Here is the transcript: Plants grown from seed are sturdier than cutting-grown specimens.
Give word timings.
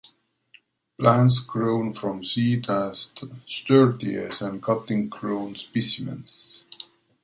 Plants 0.97 1.37
grown 1.37 1.93
from 1.93 2.25
seed 2.25 2.67
are 2.71 2.95
sturdier 3.45 4.33
than 4.33 4.59
cutting-grown 4.59 5.53
specimens. 5.57 6.63